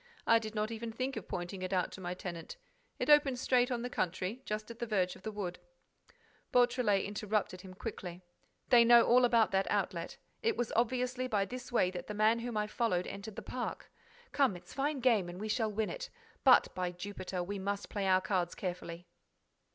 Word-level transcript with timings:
I 0.25 0.39
did 0.39 0.55
not 0.55 0.71
even 0.71 0.91
think 0.91 1.15
of 1.15 1.27
pointing 1.27 1.61
it 1.61 1.71
out 1.71 1.91
to 1.91 2.01
my 2.01 2.15
tenant. 2.15 2.57
It 2.97 3.07
opens 3.07 3.39
straight 3.39 3.69
on 3.69 3.83
the 3.83 3.87
country, 3.91 4.41
just 4.45 4.71
at 4.71 4.79
the 4.79 4.87
verge 4.87 5.15
of 5.15 5.21
the 5.21 5.31
wood." 5.31 5.59
Beautrelet 6.51 7.05
interrupted 7.05 7.61
him 7.61 7.75
quickly: 7.75 8.23
"They 8.69 8.83
know 8.83 9.03
all 9.05 9.25
about 9.25 9.51
that 9.51 9.69
outlet. 9.69 10.17
It 10.41 10.57
was 10.57 10.73
obviously 10.75 11.27
by 11.27 11.45
this 11.45 11.71
way 11.71 11.91
that 11.91 12.07
the 12.07 12.15
man 12.15 12.39
whom 12.39 12.57
I 12.57 12.65
followed 12.65 13.05
entered 13.05 13.35
the 13.35 13.43
park. 13.43 13.91
Come, 14.31 14.55
it's 14.55 14.73
fine 14.73 15.01
game 15.01 15.29
and 15.29 15.39
we 15.39 15.47
shall 15.49 15.71
win 15.71 15.91
it. 15.91 16.09
But, 16.43 16.73
by 16.73 16.91
Jupiter, 16.93 17.43
we 17.43 17.59
must 17.59 17.87
play 17.89 18.07
our 18.07 18.21
cards 18.21 18.55
carefully!" 18.55 19.05